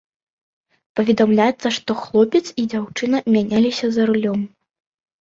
[0.99, 4.39] Паведамляецца, што хлопец і дзяўчына мяняліся за рулём.